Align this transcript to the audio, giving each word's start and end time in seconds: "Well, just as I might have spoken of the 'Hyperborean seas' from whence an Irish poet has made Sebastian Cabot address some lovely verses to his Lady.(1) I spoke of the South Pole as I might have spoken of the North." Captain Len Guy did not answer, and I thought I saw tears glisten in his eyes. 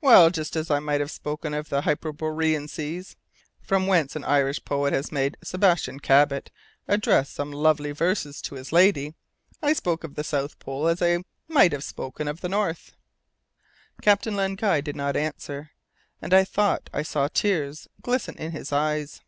"Well, 0.00 0.30
just 0.30 0.54
as 0.54 0.70
I 0.70 0.78
might 0.78 1.00
have 1.00 1.10
spoken 1.10 1.52
of 1.52 1.70
the 1.70 1.80
'Hyperborean 1.80 2.68
seas' 2.68 3.16
from 3.60 3.88
whence 3.88 4.14
an 4.14 4.22
Irish 4.22 4.64
poet 4.64 4.92
has 4.92 5.10
made 5.10 5.36
Sebastian 5.42 5.98
Cabot 5.98 6.52
address 6.86 7.30
some 7.30 7.50
lovely 7.50 7.90
verses 7.90 8.40
to 8.42 8.54
his 8.54 8.70
Lady.(1) 8.70 9.12
I 9.62 9.72
spoke 9.72 10.04
of 10.04 10.14
the 10.14 10.22
South 10.22 10.60
Pole 10.60 10.86
as 10.86 11.02
I 11.02 11.24
might 11.48 11.72
have 11.72 11.82
spoken 11.82 12.28
of 12.28 12.42
the 12.42 12.48
North." 12.48 12.92
Captain 14.02 14.36
Len 14.36 14.54
Guy 14.54 14.80
did 14.80 14.94
not 14.94 15.16
answer, 15.16 15.72
and 16.22 16.32
I 16.32 16.44
thought 16.44 16.88
I 16.92 17.02
saw 17.02 17.26
tears 17.26 17.88
glisten 18.02 18.38
in 18.38 18.52
his 18.52 18.70
eyes. 18.72 19.20